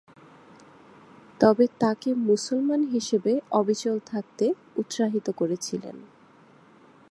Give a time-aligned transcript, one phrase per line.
[1.39, 4.45] তবে তাকে মুসলমান হিসেবে অবিচল থাকতে
[4.75, 5.95] উত্সাহিত করেছিলেন।